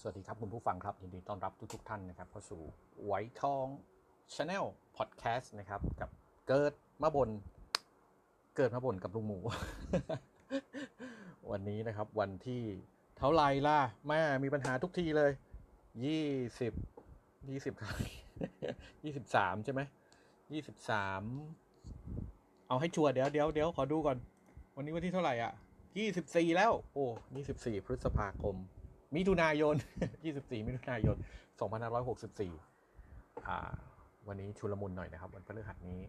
[0.00, 2.60] สวัสดีครับคุณผู้ฟังครับยินดีต้อนรับทุกๆท่านนะครับเข้าสู่
[3.04, 3.66] ไวท์ทอง
[4.34, 4.64] Channel
[4.96, 6.10] พอดแคสต์นะครับ กับ
[6.48, 7.28] เกิดมาบ่น
[8.56, 9.38] เกิดมาบ่นกับลุงหมู
[11.50, 12.62] วันนี้นะครับวันที่
[13.18, 13.78] เท่าไรล่ะ
[14.08, 15.32] แม่มีปัญหาทุกทีเลย
[16.04, 16.26] ยี่
[16.60, 16.72] สิบ
[17.50, 17.96] ยี่สิบครับ
[19.04, 19.80] ยี่สิบสามใช่ไหม
[20.52, 21.22] ยี่สิบสาม
[22.68, 24.16] เอาให้ชัวร์เดี๋ยวเดี๋ยวเดี๋ยวขอดูก่อน
[24.76, 25.52] วันนี้วันที่เท่าไหร่อะ
[25.98, 28.56] ยี่สิบสี่แล้ว โอ้ยี่สิบสี่พฤษภาคม
[29.16, 29.76] มิถุนายน
[30.20, 31.16] 24 มิถุนายน
[32.12, 33.58] 2564อ่า
[34.28, 36.00] วันนี้ชุลมุนหน่อยนะครับ วันพฤหัสนี้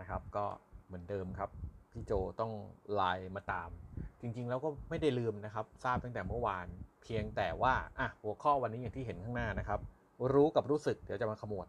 [0.00, 0.44] นะครับ ก็
[0.86, 1.50] เหมือนเดิมครับ
[1.92, 2.52] พี่โจต้อง
[2.94, 3.70] ไลน์มาตาม
[4.20, 6.66] จริงๆ แล้วก็ไม่ได้ลืมนะครับ ทราบตั้งแต่เมื่อวาน
[7.02, 9.80] เพียงแต่ว่าอะหัวข้อวันนี้อย่างที่เห็นข้างหน้านะครับ
[10.34, 11.66] รู้กับรู้สึก เดี๋ยวจะมาขมวด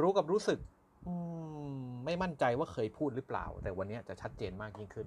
[0.00, 0.58] รู้กับรู้สึก
[1.06, 1.12] อื
[1.78, 5.06] มไม่มั่นใจว่าเคยพูดหรือเปล่า แต่วันนี้จะชัดเจนมากยิ่งขึ้น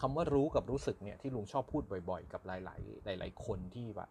[0.00, 4.10] คำว่ารู้กับรู้สึกเนี่ยที่ลุงชอบพูดบ่อย ๆ กับหลาย ๆ หลาย ๆ คนที่แบบ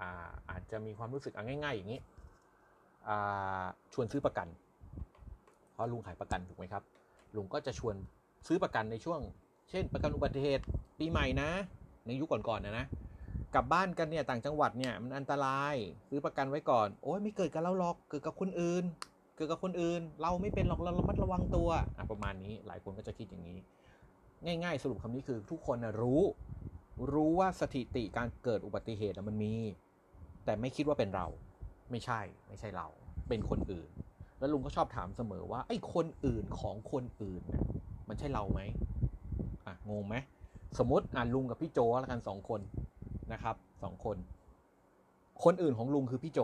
[0.00, 0.10] อา
[0.50, 2.00] อาจจะมีความรู้สึกง่าย ๆ อย่างนี้
[3.92, 4.48] ชวนซื้อประกัน
[5.72, 6.82] เพราะลุงขายประกันถูกไหมครับ
[7.36, 7.94] ลุงก็จะชวน
[8.46, 9.20] ซื้อประกันในช่วง
[9.70, 10.64] เช่น ประกันอุบัติเหตุ
[10.98, 11.50] ปีใหม่นะ
[12.06, 12.86] ในยุคก่อนๆนะนะ
[13.54, 15.74] กลับบ้านกันเนี่ยต่างจังหวัดเนี่ยมันอันตราย
[16.08, 18.84] ซื้อประกันไว้ก่อน โอ้ยไม่เกิดกับเราหรอกเกิดกับคนอื่น
[19.36, 21.68] เกิดกับคนอื่น เราไม่เป็นหรอกเราระมัดระวังตัว
[22.10, 23.58] ประมาณนี้หลายคนก็จะคิดอย่างนี้
[24.44, 26.22] ง่าย ๆ สรุปคำนี้คือทุกคนนะรู้
[27.12, 29.54] รู้ว่าสถิติการเกิดอุบัติเหตุมันมี
[30.44, 31.26] แต่ไม่คิดว่าเป็นเรา
[31.90, 32.88] ไม่ใช่ ไม่ใช่เรา
[33.28, 33.90] เป็นคนอื่น
[34.38, 37.42] แล้วลุงก็ชอบถามเสมอว่าไอ้คนอื่นของคนอื่น
[38.08, 38.60] มันใช่เราไหม
[39.66, 40.14] อะงงไหม
[40.78, 42.60] สมมติอะลุงกับพี่โจแล้วกันสองคน
[43.32, 44.16] นะครับสองคน
[45.44, 46.40] คนอื่นของลุงคือพี่โจ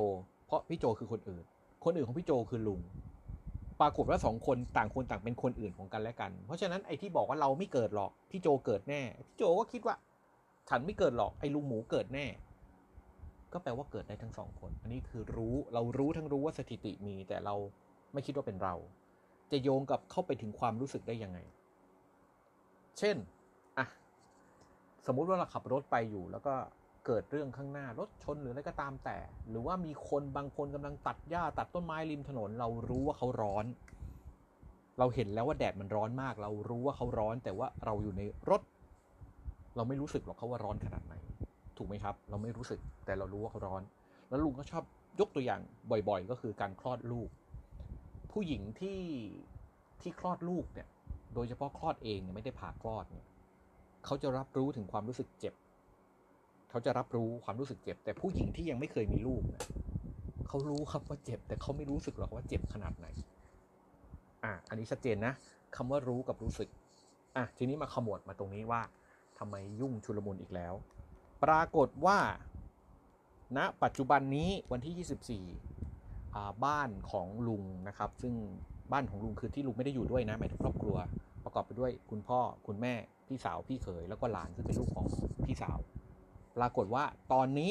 [0.47, 1.45] เพราะพี่โจคือคนอื่น
[1.85, 2.81] คนอื่นของพี่โจคือลุง
[3.81, 9.95] ปรากฏว่าสองคนต่างคนต่างเป็นคนอื่นของกันและกัน เพราะฉะนั้นไอ้ที่บอกว่าเราไม่เกิดหรอกพี่โจเกิดแน่พี่โจก็คิดว่า
[10.69, 12.27] ฉันไม่เกิดหรอกไอ้ลุงหมูเกิดแน่
[13.53, 17.55] ก็แปลว่าเกิดได้ทั้งสองคน อันนี้คือรู้เรารู้ทั้งรู้ว่าสถิติมี แต่เรา
[18.13, 18.75] ไม่คิดว่าเป็นเรา
[19.53, 21.39] จะโยงกับเข้าไปถึงความรู้สึกได้ยังไง
[22.99, 23.17] เช่น
[23.79, 23.87] อะ
[25.07, 26.55] สมมุติว่าเราขับรถไปอยู่แล้วก็
[27.09, 33.65] เกิดเรื่องข้างหน้ารถชนหรืออะไรก็ตามแต่ หรือว่ามีคนบางคนกำลังตัดหญ้าตัดต้นไม้ริมถนน เรารู้ว่าเขาร้อน
[34.99, 38.63] เราเห็นแล้วว่าแดดมันร้อนมาก เรารู้ว่าเขาร้อน แต่ว่าเราอยู่ในรถ
[39.77, 41.15] เราไม่รู้สึกหรอกเขาว่าร้อนขนาดไหน
[41.77, 43.83] ถูกไหมครับ เราไม่รู้สึกแต่เรารู้ว่าเขาร้อน
[44.29, 44.85] แล้วลุงก็ชอบ
[45.21, 45.61] ยกตัวอย่าง
[46.09, 47.29] บ่อยๆ ก็คือการคลอดลูก
[48.33, 49.01] ผู้หญิงที่
[50.01, 50.89] ที่คลอดลูกเนี่ย
[51.35, 53.27] โดยเฉพาะคลอดเองเนี่ยไม่ได้ผ่าคลอดเนี่ย
[54.05, 55.55] เขาจะรับรู้ถึงความรู้สึกเจ็บ
[56.71, 59.63] เขาจะรับรู้ความรู้สึกเจ็บ แต่ผู้หญิงที่ยังไม่เคยมีลูกเนี่ย
[60.49, 63.07] เขารู้ครับว่าเจ็บ แต่เขาไม่รู้สึกหรอกว่าเจ็บขนาดไหน
[64.45, 65.33] อะอันนี้ชัดเจนนะ
[65.77, 66.69] คำว่ารู้กับรู้สึก
[67.37, 68.83] อะทีนี้มาขมวดมาตรงนี้ว่า
[69.39, 70.75] ทำไมยุ่งชุลมุนอีกแล้ว
[71.45, 72.19] ปรากฏว่า
[73.57, 78.35] ณปัจจุบันนี้วันที่ 24อ่าบ้านของลุงนะครับ ซึ่ง
[78.93, 80.97] บ้านของลุงคือที่ลุงไม่ได้อยู่ด้วยนะหมายถึงครอบครัว
[81.45, 82.95] ประกอบไปด้วยคุณพ่อคุณแม่
[83.27, 85.07] พี่สาวพี่เขยแล้วก็หลานซึ่งเป็นลูกของ
[85.47, 85.79] พี่สาว
[86.59, 87.71] ปรากฏว่าตอนนี้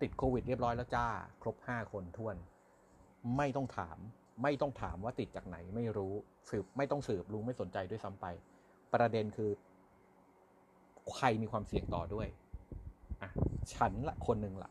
[0.00, 1.06] ติดโควิดเรียบร้อยแล้วจ้า
[1.42, 2.36] ครบ 5 คนท้วน
[3.36, 3.98] ไม่ต้องถาม
[4.42, 6.14] ไม่ต้องถามว่าติดจากไหนไม่รู้
[6.50, 8.26] สืบไม่ต้องสืบลุงไม่สนใจด้วยซ้ำไป
[8.94, 9.50] ประเด็นคือ
[11.16, 12.28] ใครมีความเสี่ยงต่อด้วย
[13.22, 13.30] อะ
[13.74, 14.70] ฉันละคนหนึ่งละ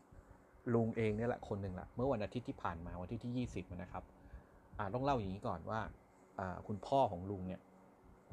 [0.74, 4.04] ลุงเองเนี่ยแหละคนหนึ่งละเมื่อวันอาทิตย์ที่ผ่านมาวันที่ที่ยี่สิบนะครับ
[4.78, 5.80] อ่าต้องเล่าอย่างนี้ก่อนว่า
[6.38, 7.60] อ่าคุณพ่อของลุงเนี่ย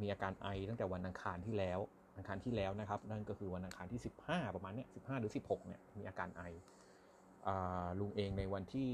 [0.01, 1.79] มีอาการไอตั้งแต่วันอังคารที่แล้ว
[2.15, 6.43] อังคารที่แล้วนะครับ นั่นก็คือวันอังคารที่ 15 ประมาณเนี้ย15หรือ 16เนี่ยมีอาการไอ
[7.47, 7.49] อ
[7.99, 8.87] ลุงเองในวันที่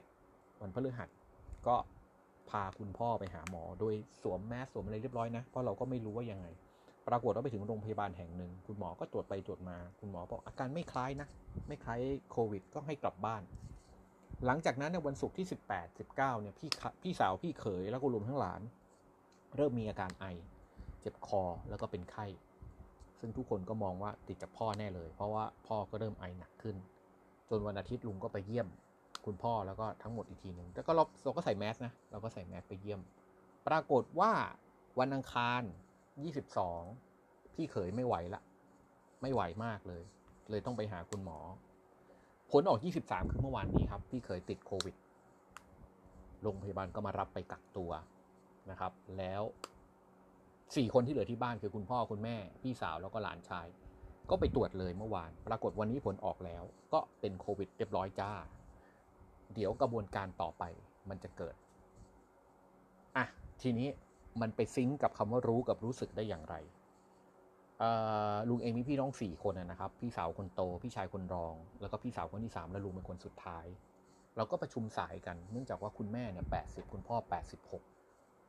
[0.00, 1.08] 17 วันพฤหัส
[1.66, 1.76] ก็
[2.50, 6.46] พาคุณพ่อไปหาหมอ โดยสวมแมสสวมอะไรเรียบร้อยนะ เพราะเราก็ไม่รู้ว่ายังไง
[7.08, 11.28] ปรากฏว่าไปถึงโรงพยาบาลแห่งหนึ่ง คุณหมอก็ตรวจไปตรวจมา คุณหมอบอกอาการไม่คล้ายนะ
[11.68, 12.00] ไม่คล้าย
[12.30, 13.42] โควิด ก็ให้กลับบ้าน
[14.46, 15.46] หลังจากนั้นในวันศุกร์ที่
[15.76, 16.70] 18 19เนี่ยพี่
[17.02, 18.60] พี่สาวพี่เขยแล้วก็รวมทั้งหลาน
[19.56, 20.26] เริ่มมีอาการไอ
[21.00, 22.26] เจ็บคอแล้วก็เป็นไข้
[23.24, 26.76] ซึ่งทุกคนก็มองว่าติดจากพ่อแน่เลย เพราะว่าพ่อก็เริ่มไอหนักขึ้น
[27.50, 28.68] จนวันอาทิตย์ลุงก็ไปเยี่ยม
[29.26, 33.00] คุณพ่อแล้วก็ทั้งหมดอีกทีหนึ่งแล้วก็เราเราก็ใส่แมสนะเราก็ใส่แมสไปเยี่ยม
[33.68, 34.32] ปรากฏว่า
[34.98, 35.62] วันอังคาร
[36.76, 38.40] 22 พี่เขยไม่ไหวละ
[39.22, 40.02] ไม่ไหวมากเลย
[40.50, 41.38] เลยต้องไปหาคุณหมอ
[42.50, 44.94] ผลออก 23 คือเมื่อวานนี้ครับ พี่เขยติดโควิด
[46.42, 47.90] โรงพยาบาลก็มารับไปกักตัว
[48.70, 49.42] นะครับ แล้ว
[50.76, 53.66] สี่คนที่เหลือที่บ้านคือคุณพ่อคุณแม่ พี่สาวแล้วก็หลานชาย
[54.30, 56.62] ก็ไปตรวจเลยเมื่อวาน ปรากฏวันนี้ผลออกแล้ว
[56.92, 58.32] ก็เป็นโควิดเรียบร้อยจ้า
[59.54, 60.64] เดี๋ยวกระบวนการต่อไป
[61.08, 61.54] มันจะเกิด
[63.16, 63.24] อะ
[63.62, 63.88] ทีนี้
[64.40, 66.56] มันไปซิงกับคำว่ารู้กับรู้สึกได้อย่างไร
[68.48, 73.66] ลุงเองมีพี่น้องสี่คนนะครับ พี่สาวคนโต พี่ชายคนรอง แล้วก็พี่สาวคนที่สามและลุงเป็นคนสุดท้าย
[74.36, 77.82] เราก็ประชุมสายกัน เนื่องจากว่าคุณแม่เนี่ยแปดสิบคุณพ่อแปดสิบหก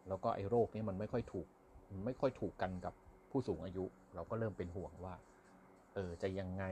[0.08, 1.48] แล้วก็ไอ้โรคนี้มันไม่ค่อยถูก
[2.06, 2.94] ไม่ค่อยถูกกันกับ
[3.32, 3.86] ผู้สูงอายุ
[4.16, 5.14] เราก็เริ่มเป็นห่วงว่า
[5.94, 6.64] เออจะยังไง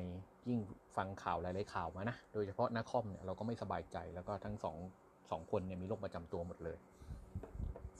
[0.50, 0.60] ยิ่ง
[0.96, 4.78] ฟังข่าวหลายๆข่าวมานะโดยเฉพาะนักคอมเนี่ยเราก็ไม่สบายใจแล้วก็ทั้งสอง
[5.32, 6.78] สองคนเนี่ยมีโรคประจำตัวหมดเลย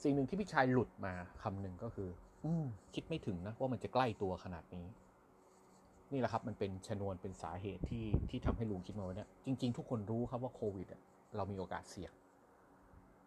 [0.02, 1.12] สิ่งหนึ่งที่พี่ชายหลุดมา
[1.42, 2.08] คำหนึ่งก็คือ
[2.44, 2.52] อื
[2.94, 4.86] คิดไม่ถึงนะว่ามันจะใกล้ตัวขนาดนี้
[6.12, 10.86] นี่แหละครับมันเป็นชนวนเป็นสาเหตุที่ที่ทำให้ลุงคิดมาว่าเนี่ยจริง ๆ ทุกคนรู้ครับว่าโควิด
[11.36, 12.12] เรามีโอกาสเสี่ยง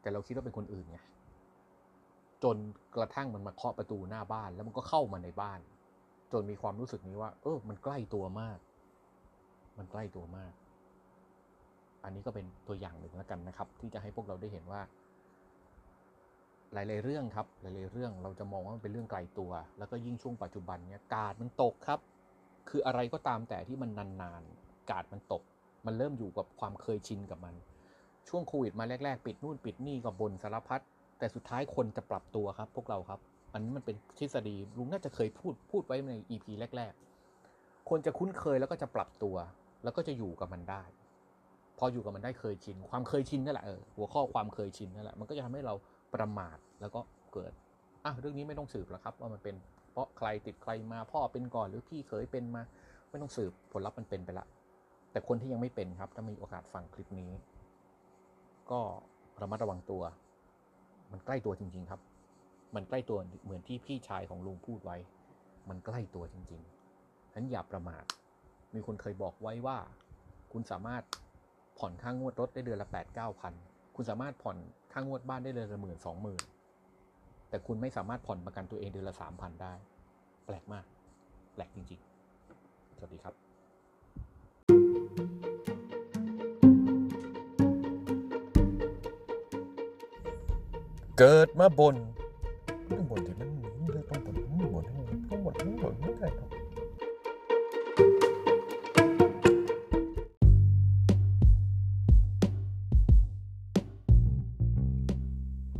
[0.01, 0.99] แต่เราคิดว่าเป็นคนอื่นไง
[2.43, 2.57] จน
[2.95, 5.59] กระทั่งมันมาเคาะประตูหน้าบ้าน แล้วมันก็เข้ามาในบ้าน
[6.31, 8.57] จนมีความรู้สึกนี้ว่า เออ มันใกล้ตัวมาก
[9.77, 10.53] มันใกล้ตัวมาก
[12.03, 14.81] อันนี้ก็เป็นตัวอย่างหนึ่งแล้วกันนะครับ ที่จะให้พวกเราได้เห็นว่า
[16.73, 21.99] หลาย ๆ เรื่องครับ หลาย ๆ เรื่องเราจะมองว่ามันเป็นเรื่องไกลตัว แล้วก็ยิ่งช่วงปัจจุบันเนี้ยกาดมันตกครับ
[22.69, 23.89] คืออะไรก็ตามแต่ที่มัน
[24.21, 25.43] นานๆกาดมันตก
[25.85, 27.55] มันเริ่มอยู่กับความเคยชินกับมัน
[28.29, 30.81] ช่วงโควิดมาแรก ๆ ปิดนู่นปิดนี่ก็บนสารพัด
[31.19, 33.19] แต่สุดท้ายคนจะปรับตัวครับ พวกเราครับ
[33.53, 36.45] อันนี้มันเป็นทฤษฎีลุงน่าจะเคยพูดพูดไว้ใน EP
[36.77, 36.93] แรก
[37.41, 39.35] ๆ คนจะคุ้นเคยแล้วก็จะปรับตัว
[39.83, 40.83] แล้วก็จะอยู่กับมันได้
[41.77, 45.73] พออยู่กับมันได้เคยชิน ความเคยชินนั่นแหละเออหัวข้อความเคยชินนั่นแหละมันก็จะทำให้เรา
[46.13, 47.01] ประมาทแล้วก็
[47.33, 47.51] เกิด
[48.05, 49.55] อะเรื่องนี้ไม่ต้องสืบแล้วครับ ว่ามันเป็น
[49.91, 52.61] เพราะใครติดใครมาพ่อเป็นก่อนหรือพี่เคยเป็นมา
[53.09, 54.45] ไม่ต้องสืบผลลัพธ์มันเป็นไปละ
[55.11, 57.31] แต่คนที่ยังไม่เป็นครับ ถ้ามีโอกาสฟังคลิปนี้
[58.71, 58.79] ก็
[59.41, 60.03] ระมัดระวังตัว
[61.11, 62.01] มันใกล้ตัวจริง ๆ ครับ
[62.75, 64.97] มันใกล้ตัวเหมือนที่พี่ชายของลุงพูดไว้
[65.69, 68.03] มันใกล้ตัวจริงๆฉะนั้นอย่าประมาท
[68.73, 69.77] มีคนเคยบอกไว้ว่า
[70.51, 71.03] คุณสามารถ
[71.79, 73.53] ผ่อนค่างวดรถได้เดือนละแปดเก้าพัน
[73.95, 74.57] คุณสามารถผ่อน
[74.93, 76.41] ค่างวดบ้านได้เดือนละหมื่นสองหมื่น
[77.49, 79.73] แต่คุณไม่สามารถผ่อนประกันตัวเองเดือนละสามพันได้
[80.45, 80.85] แปลกมาก
[81.53, 82.01] แปลกจริง
[82.47, 83.46] ๆ สวัสดีครับ
[91.21, 91.95] เกิดมาบน
[92.89, 93.49] ต้องบนที่มัน
[93.91, 94.83] เลือกต้องบนต้องบน
[95.29, 96.49] ต้องบนต้องบนไม่ได้หรอก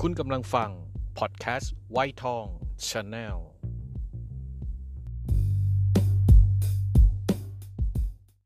[0.02, 0.70] คุณกำลังฟัง
[1.18, 2.46] พอดแคสต์ไวทอง
[2.88, 3.38] ชาแนล